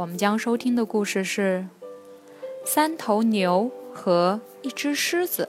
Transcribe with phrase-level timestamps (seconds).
[0.00, 1.66] 我们将收听的故事是
[2.66, 5.46] 《三头牛和一只狮子》。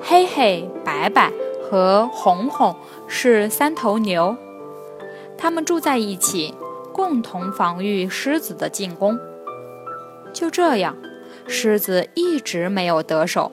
[0.00, 1.30] 黑黑、白白
[1.62, 2.74] 和红红
[3.06, 4.34] 是三头牛，
[5.36, 6.54] 它们住在一起。
[6.90, 9.18] 共同防御狮子的进攻。
[10.32, 10.96] 就这样，
[11.46, 13.52] 狮子一直没有得手。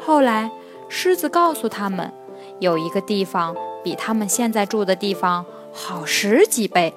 [0.00, 0.50] 后来，
[0.88, 2.12] 狮子告诉他们，
[2.60, 6.94] 有一个地方比他们现在住的地方好十几倍。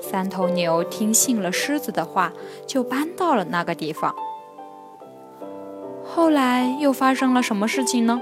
[0.00, 2.32] 三头牛听信了狮子的话，
[2.66, 4.14] 就搬到了那个地方。
[6.04, 8.20] 后来又发生了什么事情呢？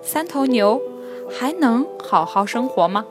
[0.00, 0.80] 三头牛
[1.28, 3.04] 还能好好生活吗？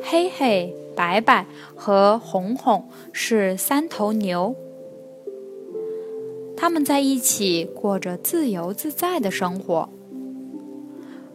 [0.00, 4.54] 黑黑、白白和红红是三头牛，
[6.56, 9.88] 他们在一起过着自由自在的生活。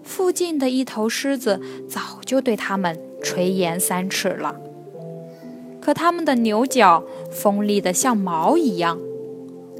[0.01, 4.59] 附近的一头狮子早就对他们垂涎三尺了，
[5.79, 8.99] 可他们的牛角锋利的像矛一样，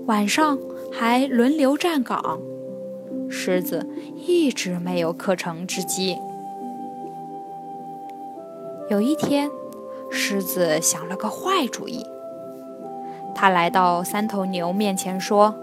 [0.05, 0.57] 晚上
[0.91, 2.39] 还轮流站岗，
[3.29, 6.17] 狮子一直没有可乘之机。
[8.93, 9.49] 有一天，
[10.11, 12.05] 狮子想了个坏主意。
[13.33, 15.55] 他来到三头牛面前说：“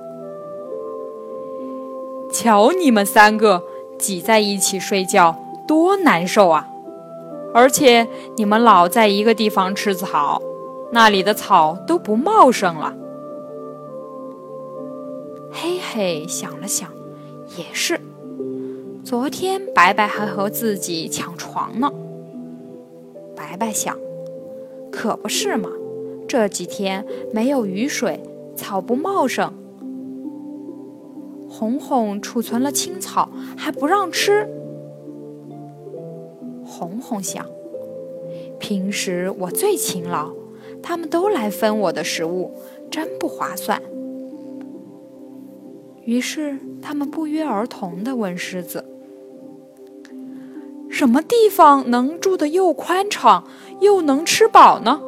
[2.35, 3.63] 瞧你们三个
[3.97, 6.67] 挤在一起睡觉，多难受啊！
[7.55, 10.43] 而且你们老在一个地方吃草，
[10.91, 12.97] 那里的草都不茂盛了。”
[15.55, 16.91] 嘿嘿，想了想，
[17.57, 18.01] 也是。
[19.05, 21.93] 昨天白白还和自己抢床呢。
[23.61, 23.95] 白白想，
[24.91, 25.69] 可不是嘛！
[26.27, 28.19] 这几天没有雨水，
[28.57, 29.53] 草不茂盛。
[31.47, 33.29] 红红储存了青草，
[33.59, 34.49] 还不让吃。
[36.65, 37.45] 红红想，
[38.59, 40.33] 平时我最勤劳，
[40.83, 42.53] 他们都来分我的食物，
[42.91, 43.83] 真不划算。
[46.07, 48.90] 于是，他们不约而同地问狮子。
[51.01, 53.45] 什么地方能住的又宽敞
[53.81, 55.01] 又能吃饱呢？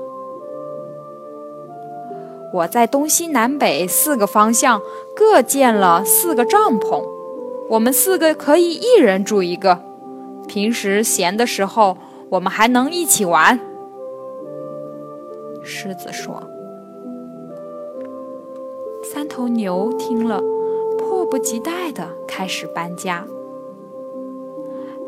[2.55, 4.81] 我在东西南北四个方向
[5.15, 7.05] 各建了四个帐篷，
[7.69, 9.83] 我们四个可以一人住一个。
[10.49, 11.99] 平时闲的时候，
[12.31, 13.61] 我们还能一起玩。
[15.63, 16.43] 狮子说。
[19.05, 20.41] 三头牛听了，
[20.99, 23.27] 迫不及待地开始搬家。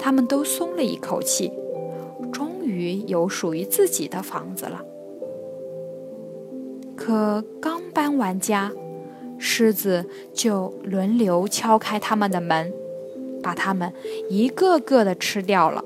[0.04, 1.50] 他们都松了一口气，
[2.30, 4.82] 终于有属于自己的房子了。
[6.94, 8.70] 可刚搬完家，
[9.38, 10.04] 狮子
[10.34, 12.70] 就轮流敲开他们的门，
[13.42, 13.94] 把他们
[14.28, 15.82] 一个个的吃掉了。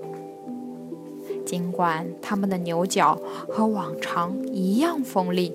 [1.46, 3.16] 尽管他们的牛角
[3.48, 5.54] 和往常一样锋利，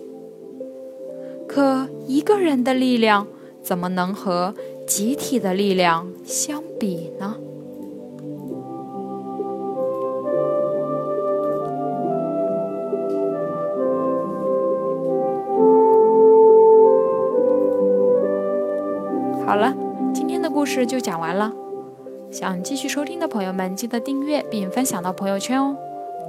[1.50, 3.28] 可一个人的力量
[3.62, 4.56] 怎么能和
[4.88, 7.36] 集体的力量相比呢？
[19.46, 19.76] 好了，
[20.14, 21.54] 今天的故事就讲完了。
[22.32, 25.76] 想继续收听的朋友们，记得订阅并分享到朋友圈哦。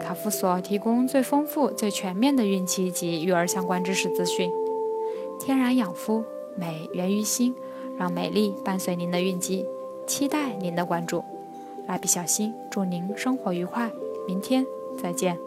[0.00, 4.50] 卡夫所提供最丰富、最全面的孕期及育儿相关知识资讯。
[5.38, 6.24] 天然养肤，
[6.56, 7.54] 美源于心，
[7.96, 9.64] 让美丽伴随您的孕期。
[10.06, 11.24] 期待您的关注。
[11.86, 13.90] 蜡笔小新，祝您生活愉快，
[14.26, 14.66] 明天
[15.00, 15.38] 再见。